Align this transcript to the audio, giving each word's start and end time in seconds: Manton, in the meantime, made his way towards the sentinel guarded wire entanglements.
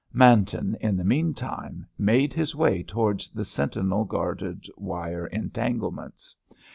Manton, 0.13 0.75
in 0.81 0.97
the 0.97 1.03
meantime, 1.03 1.85
made 1.95 2.33
his 2.33 2.55
way 2.55 2.81
towards 2.81 3.29
the 3.29 3.45
sentinel 3.45 4.03
guarded 4.03 4.65
wire 4.75 5.27
entanglements. 5.27 6.35